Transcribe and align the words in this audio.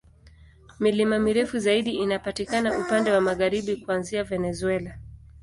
Milima 0.79 1.19
mirefu 1.25 1.59
zaidi 1.59 1.91
inapatikana 1.91 2.79
upande 2.79 3.11
wa 3.11 3.21
magharibi, 3.21 3.75
kuanzia 3.77 4.23
Venezuela. 4.23 4.97